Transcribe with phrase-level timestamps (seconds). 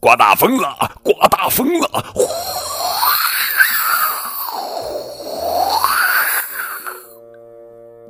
[0.00, 2.12] 刮大风了，刮大风了！
[2.14, 2.26] 呼！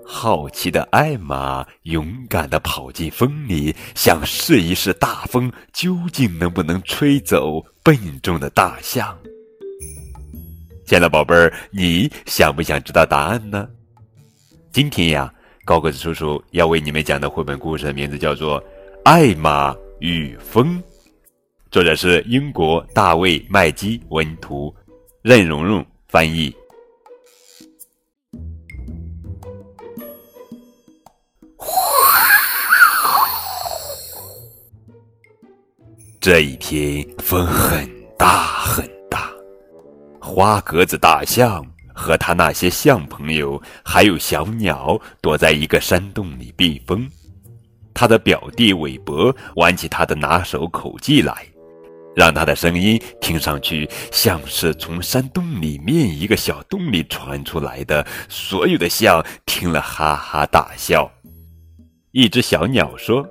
[0.05, 9.19] 好奇的艾玛勇敢地跑进风里，想试一试大风究竟能不能吹走笨重的大象。
[10.87, 13.69] 亲爱的宝贝儿，你想不想知道答案呢？
[14.73, 15.33] 今天呀，
[15.65, 18.63] 高个子叔叔要为你们讲的绘本故事的名字叫做
[19.05, 20.79] 《艾玛与风》，
[21.71, 24.75] 作者是英国大卫麦基文图，
[25.23, 26.53] 任蓉蓉翻译。
[36.21, 39.31] 这一天风很大很大，
[40.21, 41.65] 花格子大象
[41.95, 47.09] 和他那些象朋友，还有小鸟，躲在一个山洞里避风。
[47.95, 51.47] 他的表弟韦伯玩起他的拿手口技来，
[52.17, 58.07] 让他的声音听上去像是从山洞里面一个小洞里传出来的。
[58.29, 61.11] 所有的象听了哈哈大笑。
[62.13, 63.27] 一只小鸟说。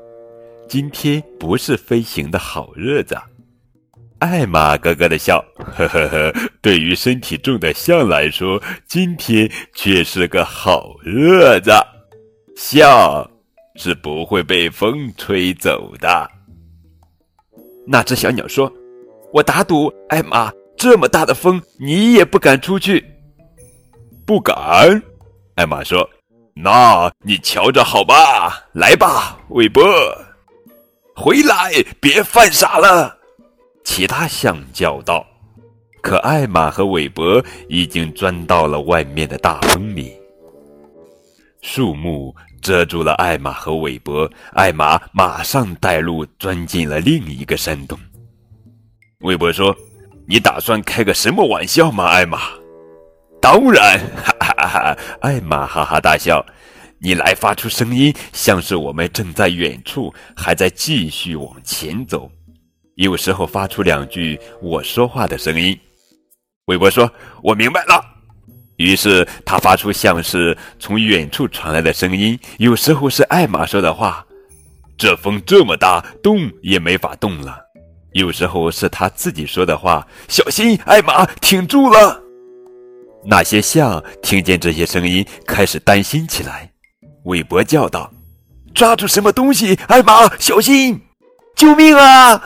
[0.69, 3.17] 今天不是飞行的好日子，
[4.19, 6.33] 艾玛咯咯的笑，呵呵呵。
[6.61, 11.73] 对于身体重的象来说，今天却是个好日子，
[12.55, 13.29] 象
[13.83, 16.29] 是不会被风吹走的。
[17.87, 18.71] 那只小鸟说
[19.33, 23.03] ：“我打赌，艾玛，这么大的风，你也不敢出去。”
[24.23, 25.01] 不敢，
[25.55, 26.07] 艾玛说
[26.53, 29.83] ：“那你瞧着好吧，来吧，韦伯。”
[31.17, 33.17] 回来，别犯傻了！
[33.83, 35.25] 其他象叫道。
[36.03, 40.20] 可艾玛和韦伯已经钻到了外面的大风里。
[41.61, 47.97] 树木遮住了艾玛和韦伯，艾玛马上带路钻进了另一个山洞。
[49.19, 49.75] 韦伯说
[50.27, 52.39] ：“你打算开个什么玩笑吗，艾玛
[53.41, 54.67] ？”“当然！”哈哈哈！
[54.67, 56.43] 哈艾玛哈哈大笑。
[57.03, 62.29] 你来发出声音，像是我们正在远处，还在继续往前走。
[62.95, 65.79] 有时候发出两句我说话的声音。
[66.65, 67.11] 韦伯说
[67.41, 68.03] ：“我明白了。”
[68.81, 72.37] 于是他发出像是从远处传来的声音。
[72.57, 74.25] 有时候是艾玛说的话
[74.97, 77.59] ：“这风这么大，动也没法动了。”
[78.13, 82.21] 有时候是他自己说的话：“小心，艾玛，挺住了。”
[83.23, 86.71] 那些象听见这些声音，开始担心起来。
[87.25, 88.11] 韦伯叫道
[88.73, 89.77] ：“抓住什么东西！
[89.87, 90.99] 艾玛，小心！
[91.55, 92.41] 救命啊！”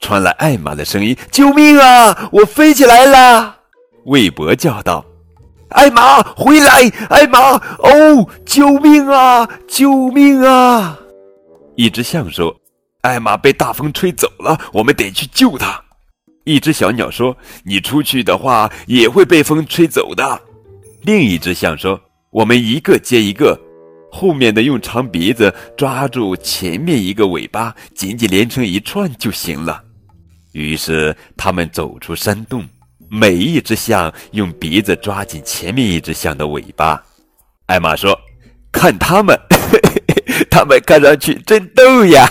[0.00, 2.28] 传来艾玛的声音：“救命啊！
[2.30, 3.56] 我飞起来了！”
[4.06, 5.04] 韦伯叫道
[5.70, 6.88] ：“艾玛，回来！
[7.08, 7.38] 艾玛，
[7.78, 9.48] 哦，救命啊！
[9.66, 10.98] 救命啊！”
[11.76, 12.54] 一只象说
[13.02, 15.80] ：“艾玛被大风吹走了，我们得去救她。”
[16.44, 20.40] 一只小鸟说：“你出去的话，也会被风吹走的。”
[21.02, 22.00] 另一只象说
[22.32, 23.58] ：“我们一个接一个。”
[24.10, 29.84] 后面的用长鼻子抓住前面一个尾巴，紧紧连成一串就行了。
[30.52, 32.66] 于是他们走出山洞，
[33.10, 37.02] 每一只象用鼻子抓紧前面一只象的尾巴。
[37.66, 38.18] 艾玛说
[38.72, 39.38] ：“看他们，
[40.50, 42.30] 他们看上去真逗呀！”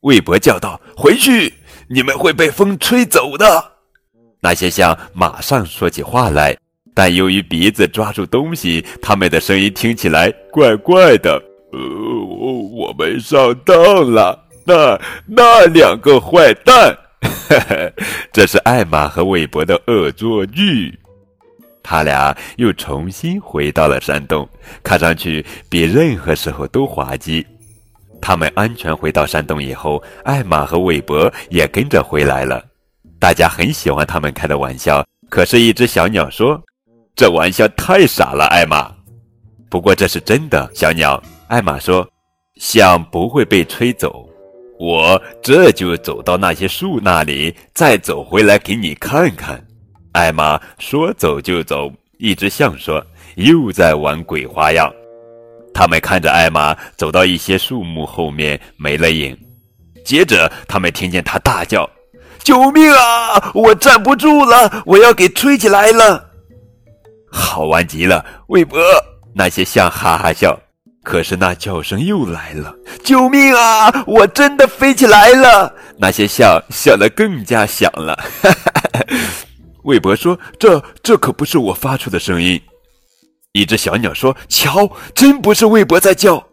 [0.00, 1.54] 魏博叫道：“回去，
[1.88, 3.72] 你们会被风吹走的。”
[4.40, 6.56] 那些象马上说起话来。
[6.96, 11.42] 但由于鼻子抓住东西，他们的声音听起来怪怪的。
[11.72, 11.80] 呃，
[12.70, 14.46] 我们上当了。
[14.64, 16.96] 那那两个坏蛋，
[18.32, 20.98] 这是艾玛和韦伯的恶作剧。
[21.82, 24.48] 他俩又重新回到了山洞，
[24.82, 27.46] 看上去比任何时候都滑稽。
[28.22, 32.64] 他们安全回到山洞以后，艾玛和韦伯也跟着回来了。
[33.18, 35.04] 大家很喜欢他们开的玩笑。
[35.28, 36.62] 可是，一只小鸟说。
[37.16, 38.92] 这玩笑太傻了，艾玛。
[39.68, 41.22] 不过这是真的，小鸟。
[41.48, 42.08] 艾玛说
[42.56, 44.28] ：“象不会被吹走，
[44.84, 49.64] 我这就走到那些树那里，再走回来给你看看。”
[50.12, 53.04] 艾玛说：“走就走。”一只象说
[53.36, 54.92] ：“又在玩鬼花样。”
[55.72, 59.36] 他们看着艾玛走到一些树木后面没了影，
[60.04, 61.88] 接着他们听见他大叫
[62.44, 63.50] ：“救命啊！
[63.54, 66.30] 我站不住了，我要给吹起来了！”
[67.32, 68.78] 好玩极了，韦伯！
[69.34, 70.56] 那些象哈哈笑，
[71.02, 72.72] 可是那叫声又来了
[73.04, 74.04] ：“救命啊！
[74.06, 78.18] 我真的飞起来了！”那些象笑得更加响了。
[79.84, 82.60] 韦伯说：“这这可不是我发出的声音。”
[83.52, 86.44] 一只小鸟说：“瞧，真不是韦伯在叫。”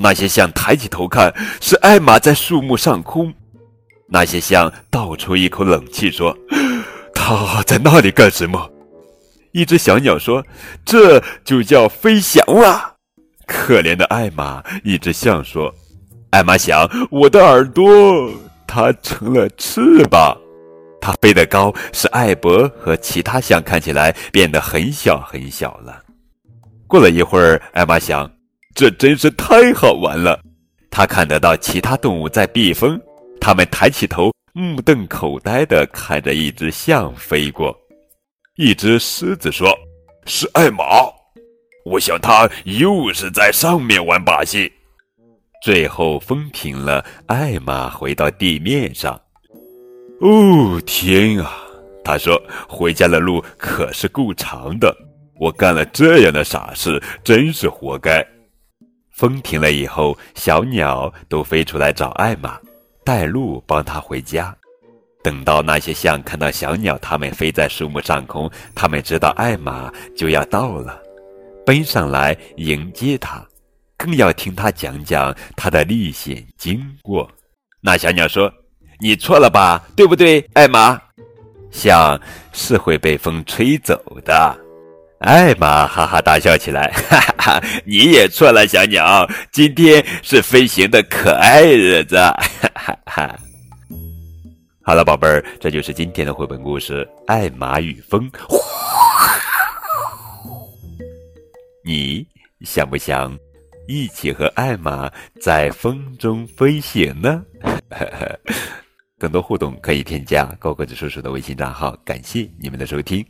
[0.00, 3.32] 那些象抬起头看，是艾玛在树木上空。
[4.08, 6.36] 那些象倒出一口冷气，说
[7.14, 8.70] ：“他在那里干什么？”
[9.52, 10.44] 一只小鸟说
[10.84, 12.94] ：“这就叫飞翔啊！”
[13.46, 15.74] 可怜的艾玛，一只象说
[16.30, 18.30] ：“艾玛想，我的耳朵，
[18.66, 20.36] 它成了翅膀，
[21.00, 26.02] 它飞得高，使艾博和其他象看起来变得很小很小了。”
[26.86, 28.30] 过了一会儿，艾玛想。
[28.74, 30.38] 这真是太好玩了！
[30.88, 33.00] 他看得到其他动物在避风，
[33.40, 37.76] 他们抬起头，目瞪口呆地看着一只象飞过。
[38.54, 39.76] 一只狮子说
[40.26, 40.84] ：“是艾玛，
[41.86, 44.72] 我想他又是在上面玩把戏。”
[45.60, 49.20] 最后风平了，艾玛回到地面上。
[50.20, 51.52] 哦天啊！
[52.04, 54.96] 他说：“回家的路可是够长的，
[55.38, 58.26] 我干了这样的傻事，真是活该。”
[59.12, 62.58] 风停了以后，小鸟都飞出来找艾玛，
[63.04, 64.56] 带路帮她回家。
[65.22, 71.02] 等到那些象看到小鸟，它们飞在树木上空，它们知道艾玛就要到了，
[71.66, 73.44] 奔上来迎接它，
[73.98, 77.28] 更要听他讲讲他的历险经过。
[77.80, 78.50] 那小鸟说
[79.02, 81.00] ：“你错了吧，对不对，艾玛？
[81.70, 82.18] 象
[82.52, 84.56] 是会被风吹走的。”
[85.18, 87.62] 艾玛哈哈大笑起来，哈哈哈！
[87.84, 93.36] 你也错了，小鸟，今天是飞行的可爱日子，哈哈哈！
[94.80, 98.30] 好了，宝贝儿，这就是今天的绘本故事《艾玛与风》。
[101.84, 102.24] 你
[102.60, 103.36] 想不想
[103.88, 107.42] 一起和艾玛在风中飞行呢？
[109.18, 111.96] 更多互动可以添加高个子叔叔的微信账号。
[112.04, 113.24] 感谢你们的收听。